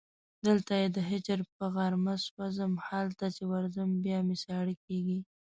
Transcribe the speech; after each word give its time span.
دلته 0.45 0.71
یې 0.81 0.87
د 0.95 0.97
هجر 1.09 1.39
په 1.55 1.65
غارمه 1.75 2.15
سوځم 2.27 2.73
هلته 2.87 3.25
چې 3.35 3.43
ورځم 3.51 3.89
بیا 4.03 4.19
مې 4.27 4.35
ساړه 4.43 4.75
کېږي 4.85 5.19